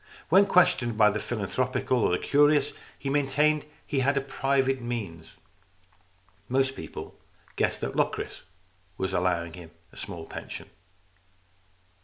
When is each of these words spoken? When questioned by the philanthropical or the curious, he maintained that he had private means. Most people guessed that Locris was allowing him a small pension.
When 0.29 0.47
questioned 0.47 0.97
by 0.97 1.11
the 1.11 1.19
philanthropical 1.19 1.99
or 1.99 2.09
the 2.13 2.17
curious, 2.17 2.73
he 2.97 3.07
maintained 3.11 3.61
that 3.61 3.67
he 3.85 3.99
had 3.99 4.27
private 4.27 4.81
means. 4.81 5.35
Most 6.49 6.75
people 6.75 7.19
guessed 7.55 7.81
that 7.81 7.95
Locris 7.95 8.41
was 8.97 9.13
allowing 9.13 9.53
him 9.53 9.69
a 9.93 9.97
small 9.97 10.25
pension. 10.25 10.71